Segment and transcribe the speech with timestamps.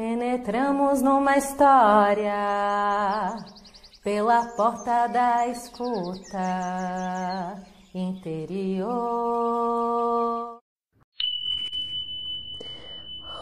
[0.00, 2.32] Penetramos numa história
[4.02, 6.38] pela porta da escuta
[7.94, 8.88] interior.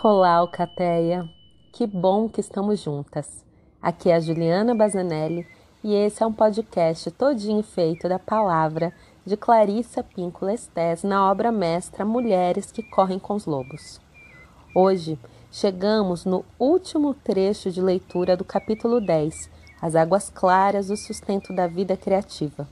[0.03, 1.31] Olá, Alcateia!
[1.73, 3.47] Que bom que estamos juntas.
[3.81, 5.47] Aqui é a Juliana Bazanelli
[5.85, 8.93] e esse é um podcast todinho feito da palavra
[9.25, 14.01] de Clarissa Pinkola Estés na obra mestra Mulheres que Correm com os Lobos.
[14.75, 15.17] Hoje
[15.51, 19.51] chegamos no último trecho de leitura do capítulo 10,
[19.81, 22.69] As Águas Claras, o Sustento da Vida Criativa.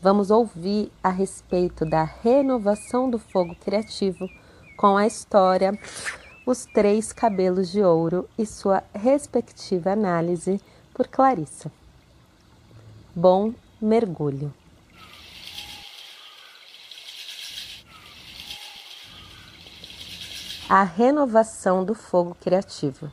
[0.00, 4.28] Vamos ouvir a respeito da renovação do fogo criativo
[4.76, 5.78] com a história
[6.46, 10.60] Os Três Cabelos de Ouro e sua respectiva análise
[10.92, 11.70] por Clarissa.
[13.14, 14.52] Bom mergulho.
[20.68, 23.12] A renovação do fogo criativo.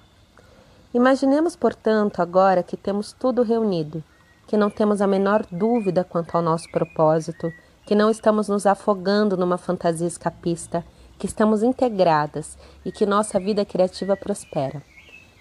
[0.94, 4.02] Imaginemos, portanto, agora que temos tudo reunido,
[4.48, 7.52] que não temos a menor dúvida quanto ao nosso propósito,
[7.86, 10.86] que não estamos nos afogando numa fantasia escapista,
[11.20, 14.82] que estamos integradas e que nossa vida criativa prospera.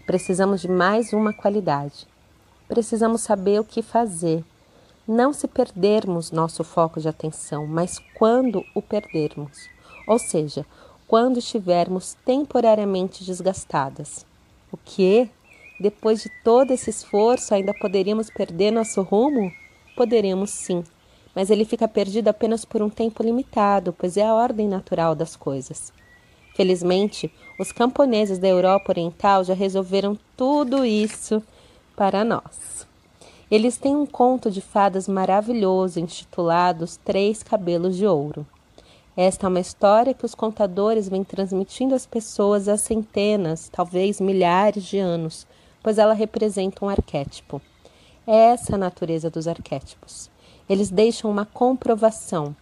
[0.05, 2.09] Precisamos de mais uma qualidade.
[2.67, 4.45] Precisamos saber o que fazer.
[5.06, 9.69] Não se perdermos nosso foco de atenção, mas quando o perdermos.
[10.09, 10.67] Ou seja,
[11.11, 14.25] quando estivermos temporariamente desgastadas.
[14.70, 15.28] O que?
[15.80, 19.50] Depois de todo esse esforço, ainda poderíamos perder nosso rumo?
[19.97, 20.84] Poderemos sim,
[21.34, 25.34] mas ele fica perdido apenas por um tempo limitado, pois é a ordem natural das
[25.34, 25.92] coisas.
[26.55, 31.42] Felizmente, os camponeses da Europa Oriental já resolveram tudo isso
[31.97, 32.86] para nós.
[33.50, 38.47] Eles têm um conto de fadas maravilhoso intitulado Os Três Cabelos de Ouro.
[39.23, 44.83] Esta é uma história que os contadores vêm transmitindo às pessoas há centenas, talvez milhares
[44.83, 45.47] de anos,
[45.83, 47.61] pois ela representa um arquétipo.
[48.27, 50.31] É essa a natureza dos arquétipos.
[50.67, 52.56] Eles deixam uma comprovação.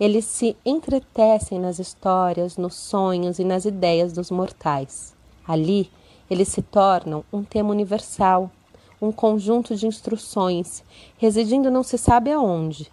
[0.00, 5.14] Eles se entretecem nas histórias, nos sonhos e nas ideias dos mortais.
[5.46, 5.90] Ali,
[6.30, 8.50] eles se tornam um tema universal,
[8.98, 10.82] um conjunto de instruções,
[11.18, 12.90] residindo não se sabe aonde,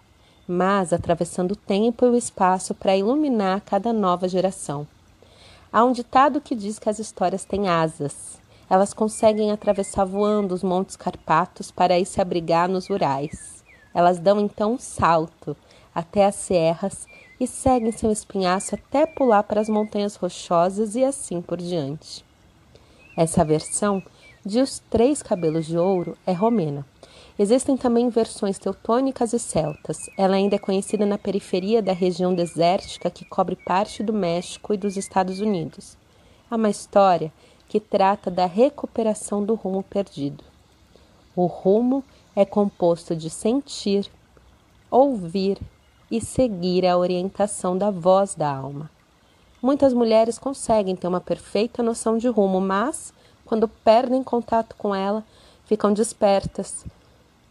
[0.50, 4.84] mas atravessando o tempo e o espaço para iluminar cada nova geração.
[5.72, 8.40] Há um ditado que diz que as histórias têm asas.
[8.68, 13.62] Elas conseguem atravessar voando os montes Carpatos para ir se abrigar nos Urais.
[13.94, 15.56] Elas dão então um salto
[15.94, 17.06] até as serras
[17.38, 22.24] e seguem seu espinhaço até pular para as montanhas rochosas e assim por diante.
[23.16, 24.02] Essa versão
[24.44, 26.84] de Os Três Cabelos de Ouro é romena
[27.42, 30.10] Existem também versões teutônicas e celtas.
[30.14, 34.76] Ela ainda é conhecida na periferia da região desértica que cobre parte do México e
[34.76, 35.96] dos Estados Unidos.
[36.50, 37.32] Há uma história
[37.66, 40.44] que trata da recuperação do rumo perdido.
[41.34, 42.04] O rumo
[42.36, 44.10] é composto de sentir,
[44.90, 45.58] ouvir
[46.10, 48.90] e seguir a orientação da voz da alma.
[49.62, 53.14] Muitas mulheres conseguem ter uma perfeita noção de rumo, mas,
[53.46, 55.24] quando perdem contato com ela,
[55.64, 56.84] ficam despertas,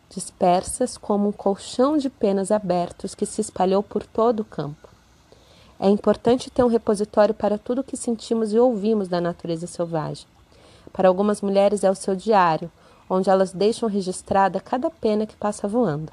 [0.09, 4.89] dispersas como um colchão de penas abertos que se espalhou por todo o campo.
[5.79, 10.25] É importante ter um repositório para tudo o que sentimos e ouvimos da natureza selvagem.
[10.91, 12.71] Para algumas mulheres é o seu diário,
[13.09, 16.11] onde elas deixam registrada cada pena que passa voando.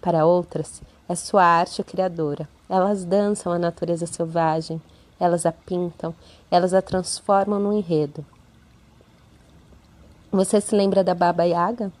[0.00, 2.48] Para outras, é sua arte criadora.
[2.68, 4.80] Elas dançam a natureza selvagem,
[5.18, 6.14] elas a pintam,
[6.50, 8.24] elas a transformam num enredo.
[10.30, 11.92] Você se lembra da Baba Yaga?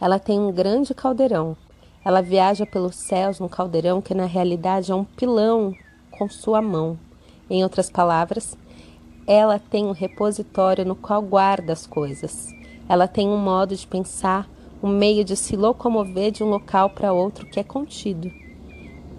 [0.00, 1.56] Ela tem um grande caldeirão.
[2.04, 5.74] Ela viaja pelos céus num caldeirão que na realidade é um pilão
[6.10, 6.98] com sua mão.
[7.48, 8.56] Em outras palavras,
[9.26, 12.54] ela tem um repositório no qual guarda as coisas.
[12.88, 14.48] Ela tem um modo de pensar,
[14.82, 18.30] um meio de se locomover de um local para outro que é contido.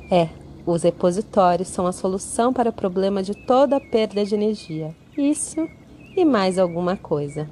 [0.10, 0.30] É,
[0.66, 4.96] os repositórios são a solução para o problema de toda perda de energia.
[5.18, 5.68] Isso
[6.16, 7.50] e mais alguma coisa.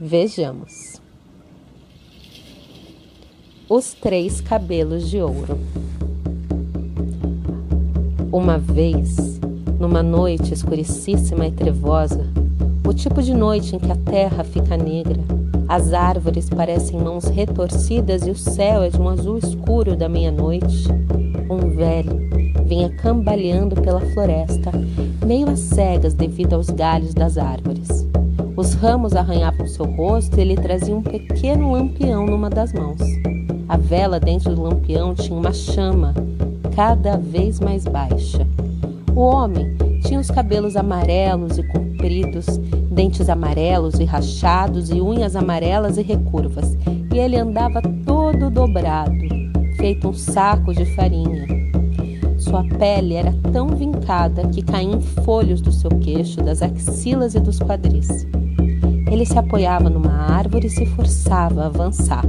[0.00, 1.00] Vejamos.
[3.70, 5.58] Os Três Cabelos de Ouro.
[8.32, 9.38] Uma vez,
[9.78, 12.24] numa noite escuricíssima e trevosa,
[12.86, 15.20] o tipo de noite em que a terra fica negra,
[15.68, 20.88] as árvores parecem mãos retorcidas e o céu é de um azul escuro da meia-noite,
[21.50, 22.26] um velho
[22.64, 24.70] vinha cambaleando pela floresta,
[25.26, 28.08] meio às cegas devido aos galhos das árvores.
[28.56, 33.17] Os ramos arranhavam seu rosto e ele trazia um pequeno lampião numa das mãos.
[33.68, 36.14] A vela dentro do lampião tinha uma chama
[36.74, 38.46] cada vez mais baixa.
[39.14, 42.46] O homem tinha os cabelos amarelos e compridos,
[42.90, 46.78] dentes amarelos e rachados e unhas amarelas e recurvas,
[47.12, 49.12] e ele andava todo dobrado,
[49.76, 51.46] feito um saco de farinha.
[52.38, 57.58] Sua pele era tão vincada que caíam folhos do seu queixo, das axilas e dos
[57.58, 58.26] quadris.
[59.10, 62.24] Ele se apoiava numa árvore e se forçava a avançar.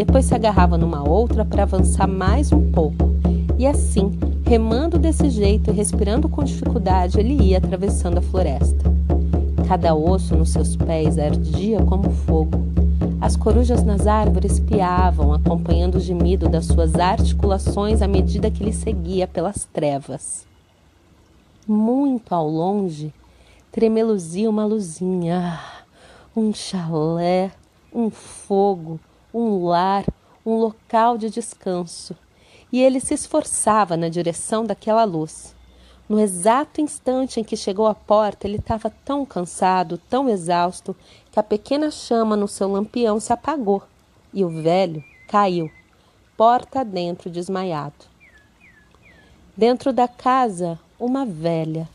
[0.00, 3.10] Depois se agarrava numa outra para avançar mais um pouco.
[3.58, 4.10] E assim,
[4.46, 8.90] remando desse jeito e respirando com dificuldade, ele ia atravessando a floresta.
[9.68, 12.66] Cada osso nos seus pés ardia como fogo.
[13.20, 18.72] As corujas nas árvores piavam, acompanhando o gemido das suas articulações à medida que ele
[18.72, 20.46] seguia pelas trevas.
[21.68, 23.12] Muito ao longe,
[23.70, 25.58] tremeluzia uma luzinha.
[25.58, 25.82] Ah,
[26.34, 27.50] um chalé,
[27.92, 28.98] um fogo,
[29.32, 30.04] um lar,
[30.44, 32.16] um local de descanso.
[32.72, 35.54] E ele se esforçava na direção daquela luz.
[36.08, 40.96] No exato instante em que chegou à porta, ele estava tão cansado, tão exausto,
[41.30, 43.82] que a pequena chama no seu lampião se apagou
[44.32, 45.70] e o velho caiu,
[46.36, 48.10] porta dentro, desmaiado.
[49.56, 51.88] Dentro da casa, uma velha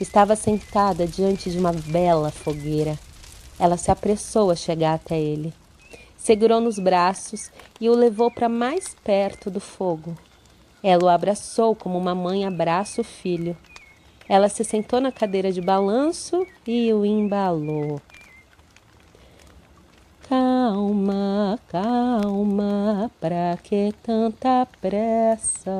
[0.00, 2.98] estava sentada diante de uma bela fogueira.
[3.58, 5.52] Ela se apressou a chegar até ele.
[6.24, 10.16] Segurou nos braços e o levou para mais perto do fogo.
[10.82, 13.54] Ela o abraçou como uma mãe abraça o filho.
[14.26, 18.00] Ela se sentou na cadeira de balanço e o embalou.
[20.26, 25.76] Calma, calma, pra que tanta pressa?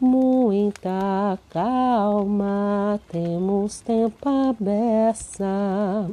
[0.00, 6.10] Muita calma, temos tempo a beça.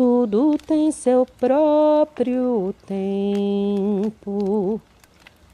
[0.00, 4.80] Tudo tem seu próprio tempo.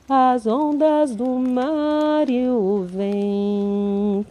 [0.08, 4.22] As ondas do mar e o vento,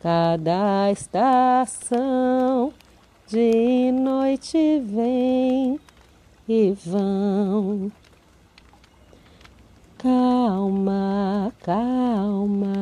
[0.00, 2.72] cada estação
[3.26, 5.78] de noite vem
[6.48, 7.92] e vão.
[9.98, 12.72] Calma, calma.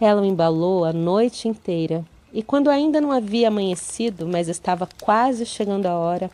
[0.00, 5.46] Ela o embalou a noite inteira, e quando ainda não havia amanhecido, mas estava quase
[5.46, 6.30] chegando a hora,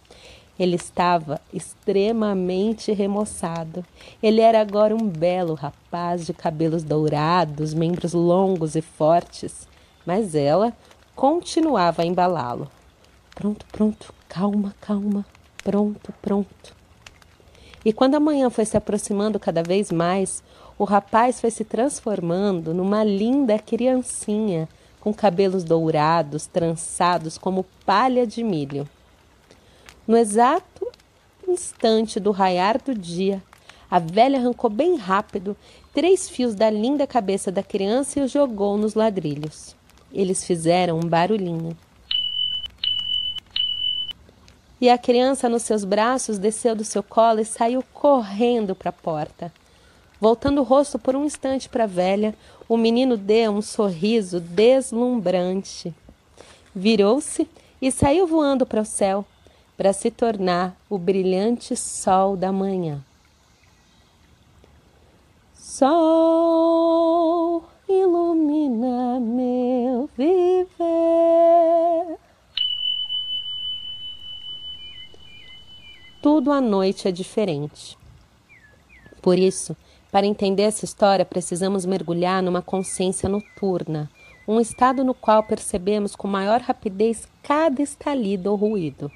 [0.59, 3.85] ele estava extremamente remoçado.
[4.23, 9.69] Ele era agora um belo rapaz de cabelos dourados, membros longos e fortes,
[10.05, 10.73] mas ela
[11.15, 12.71] continuava a embalá-lo.
[13.35, 15.25] Pronto, pronto, calma, calma.
[15.63, 16.77] Pronto, pronto.
[17.85, 20.43] E quando a manhã foi se aproximando cada vez mais,
[20.79, 24.69] o rapaz foi se transformando numa linda criancinha
[25.01, 28.89] com cabelos dourados, trançados como palha de milho.
[30.07, 30.91] No exato
[31.47, 33.43] instante do raiar do dia,
[33.91, 35.57] a velha arrancou bem rápido
[35.93, 39.77] três fios da linda cabeça da criança e os jogou nos ladrilhos.
[40.13, 41.77] Eles fizeram um barulhinho
[44.85, 48.93] e a criança nos seus braços desceu do seu colo e saiu correndo para a
[48.93, 49.51] porta.
[50.25, 52.35] Voltando o rosto por um instante para a velha,
[52.67, 55.95] o menino deu um sorriso deslumbrante.
[56.75, 57.47] Virou-se
[57.79, 59.27] e saiu voando para o céu,
[59.77, 63.05] para se tornar o brilhante sol da manhã.
[65.53, 66.03] Sol
[67.87, 70.65] ilumina meu viver.
[76.23, 77.99] tudo à noite é diferente.
[79.21, 79.77] Por isso,
[80.15, 84.09] para entender essa história, precisamos mergulhar numa consciência noturna,
[84.47, 89.11] um estado no qual percebemos com maior rapidez cada estalido ou ruído.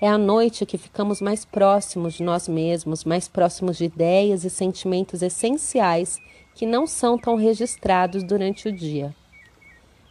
[0.00, 4.50] É à noite que ficamos mais próximos de nós mesmos, mais próximos de ideias e
[4.50, 6.20] sentimentos essenciais
[6.54, 9.12] que não são tão registrados durante o dia.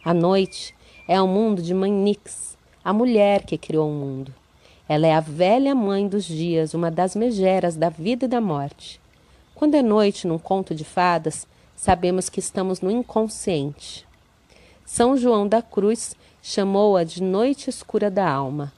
[0.04, 0.74] A noite
[1.08, 4.30] é o mundo de Mãe Nix, a mulher que criou o mundo.
[4.86, 9.00] Ela é a velha mãe dos dias, uma das megeras da vida e da morte.
[9.62, 14.04] Quando é noite num conto de fadas, sabemos que estamos no inconsciente.
[14.84, 18.72] São João da Cruz chamou-a de noite escura da alma.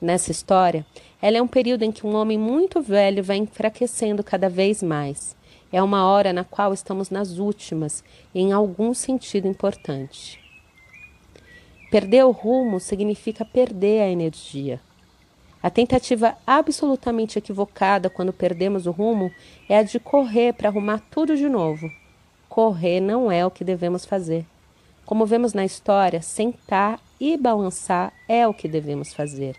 [0.00, 0.86] Nessa história,
[1.20, 5.34] ela é um período em que um homem muito velho vai enfraquecendo cada vez mais.
[5.72, 10.38] É uma hora na qual estamos nas últimas, em algum sentido importante.
[11.90, 14.80] Perder o rumo significa perder a energia.
[15.62, 19.30] A tentativa absolutamente equivocada quando perdemos o rumo
[19.68, 21.88] é a de correr para arrumar tudo de novo.
[22.48, 24.44] Correr não é o que devemos fazer.
[25.06, 29.56] Como vemos na história, sentar e balançar é o que devemos fazer.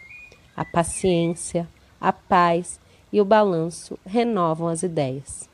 [0.55, 1.67] A paciência,
[2.01, 2.79] a paz
[3.11, 5.49] e o balanço renovam as ideias.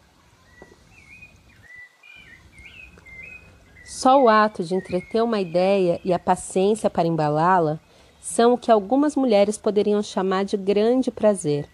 [3.85, 7.79] Só o ato de entreter uma ideia e a paciência para embalá-la
[8.19, 11.67] são o que algumas mulheres poderiam chamar de grande prazer.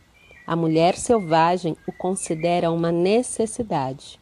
[0.45, 4.19] A mulher selvagem o considera uma necessidade.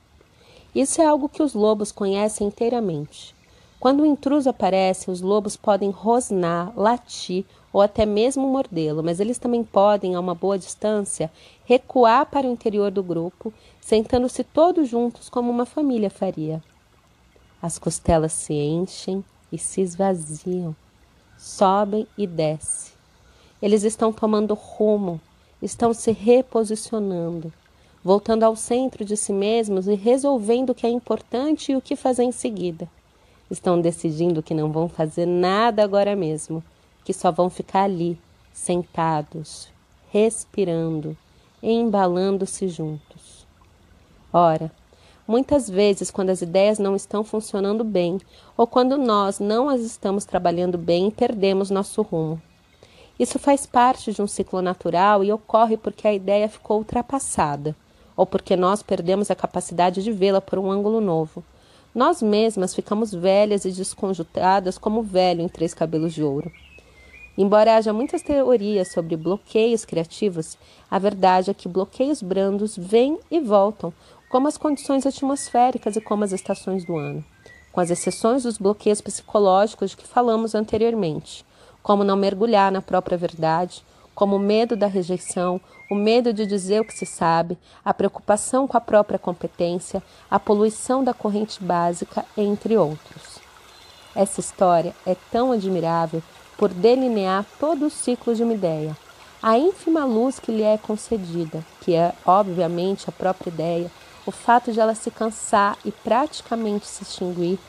[0.74, 3.36] Isso é algo que os lobos conhecem inteiramente.
[3.80, 9.38] Quando o intruso aparece, os lobos podem rosnar, latir ou até mesmo mordê-lo, mas eles
[9.38, 11.30] também podem, a uma boa distância,
[11.66, 16.64] recuar para o interior do grupo, sentando-se todos juntos como uma família faria.
[17.62, 20.74] As costelas se enchem e se esvaziam,
[21.44, 22.94] sobem e descem.
[23.62, 25.20] Eles estão tomando rumo,
[25.62, 27.52] estão se reposicionando,
[28.02, 31.98] voltando ao centro de si mesmos e resolvendo o que é importante e o que
[31.98, 32.90] fazer em seguida.
[33.52, 36.64] Estão decidindo que não vão fazer nada agora mesmo,
[37.04, 38.18] que só vão ficar ali,
[38.54, 39.68] sentados,
[40.12, 41.18] respirando,
[41.62, 43.46] embalando-se juntos.
[44.32, 44.72] Ora,
[45.28, 48.20] Muitas vezes, quando as ideias não estão funcionando bem
[48.58, 52.42] ou quando nós não as estamos trabalhando bem, perdemos nosso rumo.
[53.18, 57.76] Isso faz parte de um ciclo natural e ocorre porque a ideia ficou ultrapassada
[58.18, 61.44] ou porque nós perdemos a capacidade de vê-la por um ângulo novo.
[61.96, 66.52] Nós mesmas ficamos velhas e desconjuntadas como o velho em três cabelos de ouro.
[67.38, 70.58] Embora haja muitas teorias sobre bloqueios criativos,
[70.90, 73.92] a verdade é que bloqueios brandos vêm e voltam,
[74.34, 77.24] como as condições atmosféricas e como as estações do ano,
[77.72, 81.46] com as exceções dos bloqueios psicológicos de que falamos anteriormente,
[81.84, 83.86] como não mergulhar na própria verdade,
[84.16, 88.68] como o medo da rejeição, o medo de dizer o que se sabe, a preocupação
[88.68, 93.38] com a própria competência, a poluição da corrente básica, entre outros.
[94.16, 96.24] Essa história é tão admirável
[96.58, 98.98] por delinear todo o ciclo de uma ideia,
[99.44, 103.92] a ínfima luz que lhe é concedida, que é, obviamente, a própria ideia,
[104.26, 107.60] o fato de ela se cansar e praticamente se extinguir,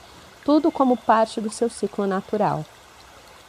[0.45, 2.65] tudo como parte do seu ciclo natural.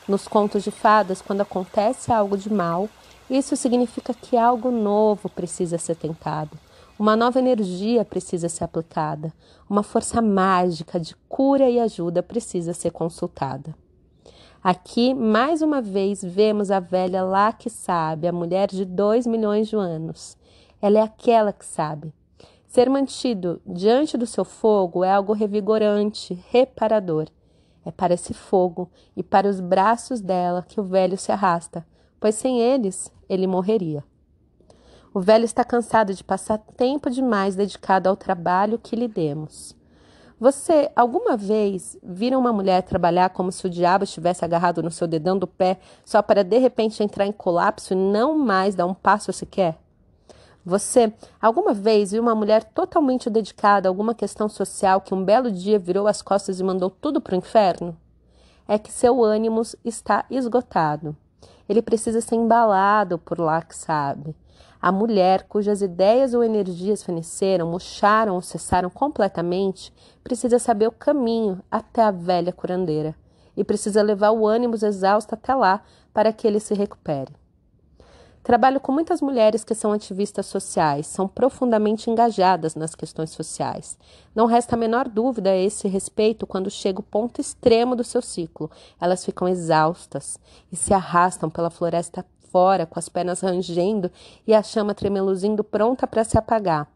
[0.07, 2.89] Nos contos de fadas, quando acontece algo de mal,
[3.29, 6.57] isso significa que algo novo precisa ser tentado,
[6.97, 9.33] uma nova energia precisa ser aplicada,
[9.69, 13.75] uma força mágica de cura e ajuda precisa ser consultada.
[14.63, 19.67] Aqui, mais uma vez, vemos a velha lá que sabe, a mulher de dois milhões
[19.67, 20.37] de anos.
[20.81, 22.13] Ela é aquela que sabe,
[22.75, 27.29] Ser mantido diante do seu fogo é algo revigorante, reparador.
[27.85, 31.87] É para esse fogo e para os braços dela que o velho se arrasta,
[32.19, 34.03] pois sem eles ele morreria.
[35.13, 39.73] O velho está cansado de passar tempo demais dedicado ao trabalho que lhe demos.
[40.37, 45.07] Você alguma vez vira uma mulher trabalhar como se o diabo estivesse agarrado no seu
[45.07, 48.93] dedão do pé só para de repente entrar em colapso e não mais dar um
[48.93, 49.84] passo sequer?
[50.65, 55.51] Você alguma vez viu uma mulher totalmente dedicada a alguma questão social que um belo
[55.51, 57.95] dia virou as costas e mandou tudo para o inferno?
[58.67, 61.15] É que seu ânimo está esgotado.
[61.69, 64.35] Ele precisa ser embalado por lá que sabe.
[64.81, 69.93] A mulher cujas ideias ou energias feneceram, murcharam ou cessaram completamente,
[70.23, 73.15] precisa saber o caminho até a velha curandeira
[73.55, 77.44] e precisa levar o ânimo exausto até lá para que ele se recupere.
[78.45, 83.97] Trabalho com muitas mulheres que são ativistas sociais, são profundamente engajadas nas questões sociais.
[84.35, 88.21] Não resta a menor dúvida a esse respeito quando chega o ponto extremo do seu
[88.21, 88.69] ciclo.
[89.01, 90.39] Elas ficam exaustas
[90.71, 94.11] e se arrastam pela floresta fora, com as pernas rangendo
[94.45, 96.87] e a chama tremeluzindo pronta para se apagar.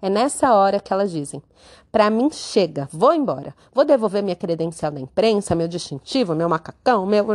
[0.00, 1.42] É nessa hora que elas dizem:
[1.90, 3.56] Para mim chega, vou embora.
[3.74, 7.26] Vou devolver minha credencial da imprensa, meu distintivo, meu macacão, meu.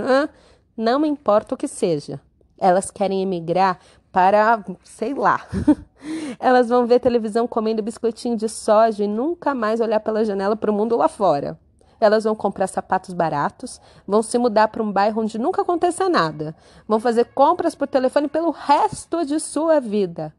[0.78, 2.22] Não importa o que seja.
[2.58, 3.80] Elas querem emigrar
[4.12, 5.46] para, sei lá.
[6.40, 10.72] Elas vão ver televisão comendo biscoitinho de soja e nunca mais olhar pela janela para
[10.72, 11.60] o mundo lá fora.
[12.00, 16.56] Elas vão comprar sapatos baratos, vão se mudar para um bairro onde nunca aconteça nada,
[16.88, 20.34] vão fazer compras por telefone pelo resto de sua vida.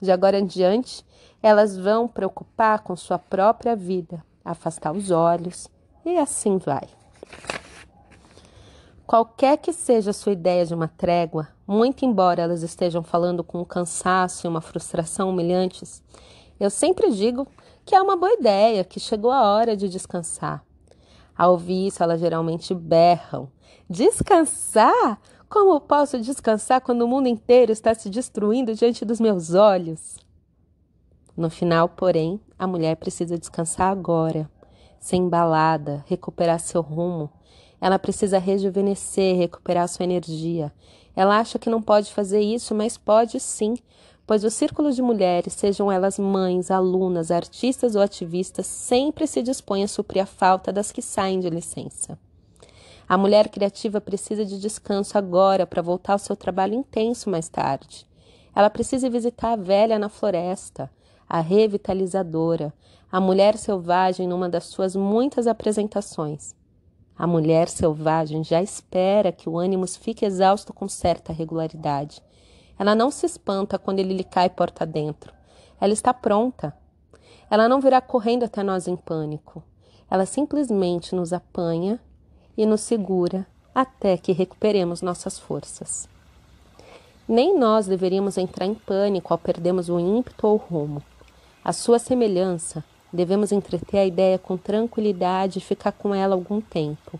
[0.00, 1.04] De agora em diante,
[1.42, 5.68] elas vão preocupar com sua própria vida, afastar os olhos
[6.04, 6.88] e assim vai.
[9.14, 13.60] Qualquer que seja a sua ideia de uma trégua, muito embora elas estejam falando com
[13.60, 16.02] um cansaço e uma frustração humilhantes,
[16.58, 17.46] eu sempre digo
[17.84, 20.64] que é uma boa ideia, que chegou a hora de descansar.
[21.38, 23.48] Ao ouvir isso, elas geralmente berram:
[23.88, 25.20] Descansar?
[25.48, 30.16] Como posso descansar quando o mundo inteiro está se destruindo diante dos meus olhos?
[31.36, 34.50] No final, porém, a mulher precisa descansar agora,
[34.98, 37.30] ser embalada, recuperar seu rumo
[37.84, 40.72] ela precisa rejuvenescer, recuperar sua energia.
[41.14, 43.74] Ela acha que não pode fazer isso, mas pode sim,
[44.26, 49.84] pois os círculos de mulheres, sejam elas mães, alunas, artistas ou ativistas, sempre se dispõem
[49.84, 52.18] a suprir a falta das que saem de licença.
[53.06, 58.06] A mulher criativa precisa de descanso agora para voltar ao seu trabalho intenso mais tarde.
[58.56, 60.90] Ela precisa visitar a velha na floresta,
[61.28, 62.72] a revitalizadora,
[63.12, 66.54] a mulher selvagem numa das suas muitas apresentações.
[67.16, 72.20] A mulher selvagem já espera que o ânimo fique exausto com certa regularidade.
[72.78, 75.32] Ela não se espanta quando ele lhe cai porta dentro.
[75.80, 76.76] Ela está pronta.
[77.48, 79.62] Ela não virá correndo até nós em pânico.
[80.10, 82.00] Ela simplesmente nos apanha
[82.56, 86.08] e nos segura até que recuperemos nossas forças.
[87.26, 91.02] Nem nós deveríamos entrar em pânico ao perdermos o ímpeto ou o rumo.
[91.64, 97.18] A sua semelhança, devemos entreter a ideia com tranquilidade e ficar com ela algum tempo.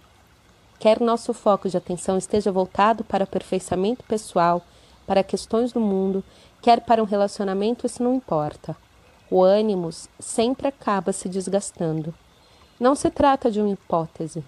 [0.79, 4.63] Quer nosso foco de atenção esteja voltado para aperfeiçoamento pessoal,
[5.07, 6.25] para questões do mundo,
[6.61, 8.77] quer para um relacionamento, isso não importa.
[9.31, 12.13] O ânimo sempre acaba se desgastando.
[12.79, 14.45] Não se trata de uma hipótese,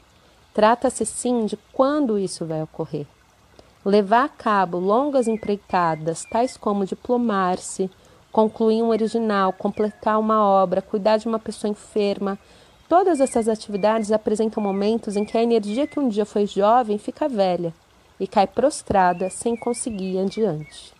[0.57, 3.07] Trata-se sim de quando isso vai ocorrer.
[3.85, 7.91] Levar a cabo longas empreitadas, tais como diplomar-se,
[8.37, 12.38] concluir um original, completar uma obra, cuidar de uma pessoa enferma,
[12.87, 17.31] todas essas atividades apresentam momentos em que a energia que um dia foi jovem fica
[17.31, 17.73] velha
[18.21, 20.93] e cai prostrada sem conseguir ir adiante.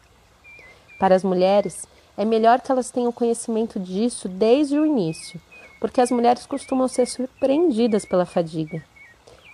[0.99, 5.39] Para as mulheres, é melhor que elas tenham conhecimento disso desde o início,
[5.79, 8.83] porque as mulheres costumam ser surpreendidas pela fadiga.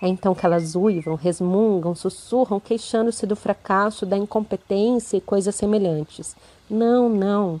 [0.01, 6.33] É então que elas uivam, resmungam, sussurram, queixando-se do fracasso, da incompetência e coisas semelhantes.
[6.69, 7.59] Não, não.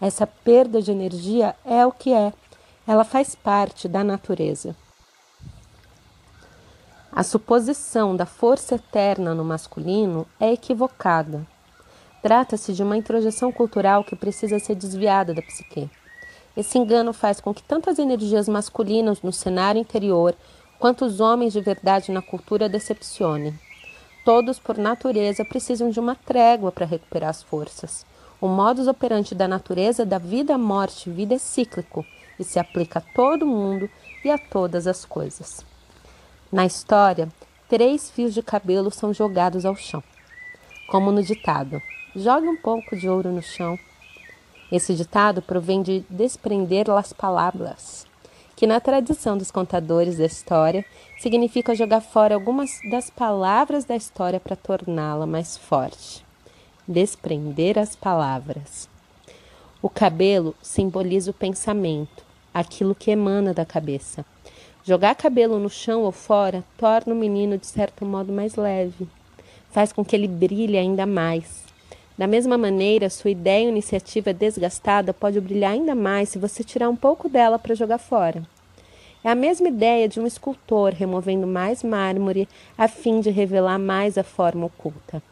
[0.00, 2.32] Essa perda de energia é o que é.
[2.86, 4.76] Ela faz parte da natureza.
[7.10, 11.46] A suposição da força eterna no masculino é equivocada.
[12.22, 15.90] Trata-se de uma introjeção cultural que precisa ser desviada da psique.
[16.56, 20.34] Esse engano faz com que tantas energias masculinas no cenário interior
[20.84, 23.58] Quantos homens de verdade na cultura decepcionem.
[24.24, 28.04] Todos, por natureza, precisam de uma trégua para recuperar as forças.
[28.44, 32.04] O modus operandi da natureza da vida à morte, vida é cíclico
[32.38, 33.88] e se aplica a todo mundo
[34.22, 35.64] e a todas as coisas.
[36.52, 37.30] Na história,
[37.70, 40.04] três fios de cabelo são jogados ao chão.
[40.90, 41.80] Como no ditado:
[42.14, 43.78] jogue um pouco de ouro no chão.
[44.70, 48.06] Esse ditado provém de desprender las palavras,
[48.54, 50.84] que na tradição dos contadores da história
[51.18, 56.22] significa jogar fora algumas das palavras da história para torná-la mais forte.
[56.86, 58.90] Desprender as palavras.
[59.80, 64.22] O cabelo simboliza o pensamento, aquilo que emana da cabeça.
[64.84, 69.08] Jogar cabelo no chão ou fora torna o menino de certo modo mais leve,
[69.70, 71.64] faz com que ele brilhe ainda mais.
[72.18, 76.90] Da mesma maneira, sua ideia ou iniciativa desgastada pode brilhar ainda mais se você tirar
[76.90, 78.42] um pouco dela para jogar fora.
[79.24, 84.18] É a mesma ideia de um escultor removendo mais mármore a fim de revelar mais
[84.18, 85.22] a forma oculta.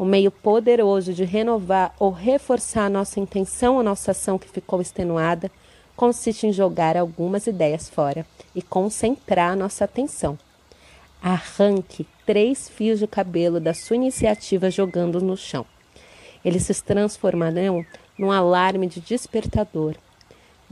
[0.00, 4.80] O meio poderoso de renovar ou reforçar a nossa intenção ou nossa ação que ficou
[4.80, 5.50] extenuada
[5.94, 10.38] consiste em jogar algumas ideias fora e concentrar a nossa atenção.
[11.20, 15.66] Arranque três fios de cabelo da sua iniciativa jogando no chão.
[16.42, 17.84] Eles se transformarão
[18.18, 19.96] num alarme de despertador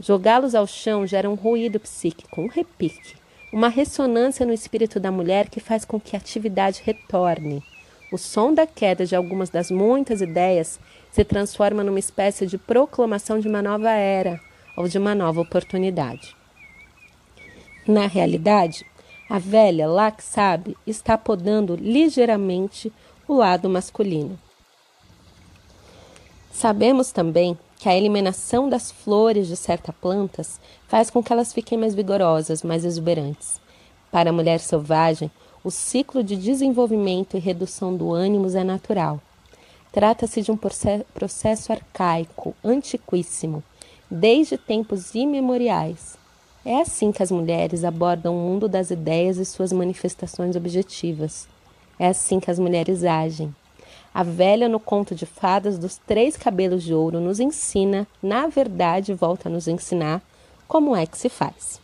[0.01, 3.17] Jogá-los ao chão gera um ruído psíquico, um repique,
[3.51, 7.61] uma ressonância no espírito da mulher que faz com que a atividade retorne.
[8.11, 10.79] O som da queda de algumas das muitas ideias
[11.11, 14.39] se transforma numa espécie de proclamação de uma nova era
[14.75, 16.35] ou de uma nova oportunidade.
[17.87, 18.85] Na realidade,
[19.29, 22.91] a velha lá que sabe está podando ligeiramente
[23.27, 24.39] o lado masculino.
[26.51, 31.77] Sabemos também que a eliminação das flores de certas plantas faz com que elas fiquem
[31.77, 33.61] mais vigorosas, mais exuberantes.
[34.11, 35.31] Para a mulher selvagem,
[35.63, 39.21] o ciclo de desenvolvimento e redução do ânimo é natural.
[39.91, 43.63] Trata-se de um processo arcaico, antiquíssimo,
[44.09, 46.17] desde tempos imemoriais.
[46.63, 51.47] É assim que as mulheres abordam o mundo das ideias e suas manifestações objetivas.
[51.97, 53.53] É assim que as mulheres agem.
[54.13, 59.13] A velha no conto de fadas dos três cabelos de ouro nos ensina, na verdade,
[59.13, 60.21] volta a nos ensinar
[60.67, 61.81] como é que se faz.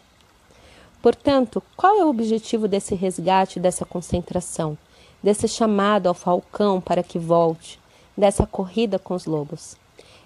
[1.05, 4.75] Portanto, qual é o objetivo desse resgate, dessa concentração,
[5.21, 7.79] desse chamado ao falcão para que volte,
[8.17, 9.77] dessa corrida com os lobos?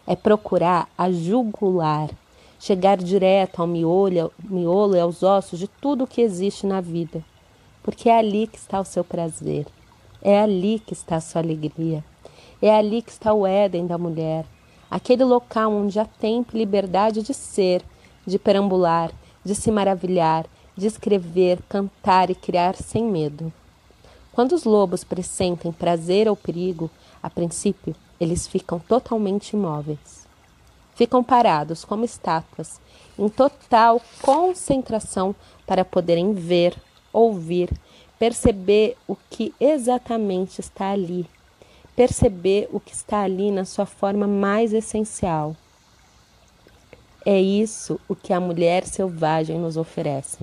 [0.08, 2.10] É procurar a jugular,
[2.58, 7.22] chegar direto ao miolo, miolo e aos ossos de tudo o que existe na vida,
[7.84, 9.68] porque é ali que está o seu prazer.
[10.22, 12.02] É ali que está a sua alegria.
[12.62, 14.46] É ali que está o Éden da mulher.
[14.90, 17.84] aquele local onde há tempo e liberdade de ser,
[18.26, 19.12] de perambular,
[19.44, 20.46] de se maravilhar,
[20.80, 23.52] de escrever, cantar e criar sem medo.
[24.32, 26.90] Quando os lobos pressentem prazer ou perigo,
[27.22, 30.28] a princípio, eles ficam totalmente imóveis.
[30.96, 32.80] Ficam parados como estátuas,
[33.18, 35.36] em total concentração
[35.68, 36.76] para poderem ver,
[37.12, 37.70] ouvir,
[38.18, 41.26] perceber o que exatamente está ali,
[41.96, 45.56] perceber o que está ali na sua forma mais essencial.
[47.26, 50.40] É isso o que a mulher selvagem nos oferece.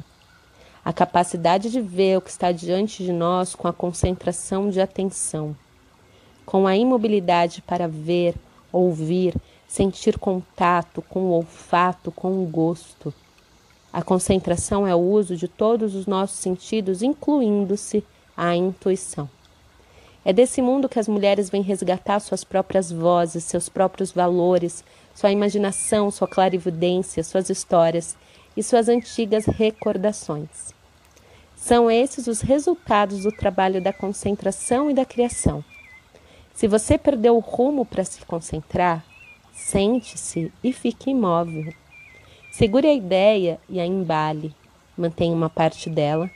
[0.87, 5.57] A capacidade de ver o que está diante de nós com a concentração de atenção,
[6.45, 8.37] com a imobilidade para ver,
[8.71, 9.35] ouvir,
[9.67, 13.13] sentir contato com o olfato, com o gosto.
[13.93, 18.05] A concentração é o uso de todos os nossos sentidos, incluindo-se
[18.37, 19.29] a intuição.
[20.25, 25.33] É desse mundo que as mulheres vêm resgatar suas próprias vozes, seus próprios valores, sua
[25.33, 28.17] imaginação, sua clarividência, suas histórias
[28.57, 30.75] e suas antigas recordações.
[31.55, 35.65] São esses os resultados do trabalho da concentração e da criação.
[36.55, 39.05] Se você perdeu o rumo para se concentrar,
[39.53, 41.73] sente-se e fique imóvel.
[42.51, 44.55] Segure a ideia e a embale.
[44.97, 46.31] Mantenha uma parte dela,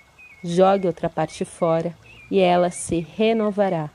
[0.45, 1.95] jogue outra parte fora
[2.31, 3.89] e ela se renovará.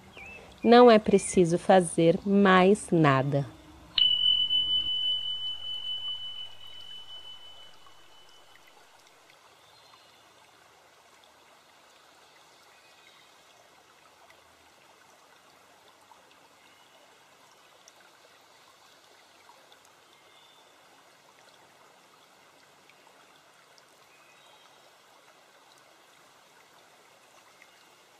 [0.64, 3.46] Não é preciso fazer mais nada.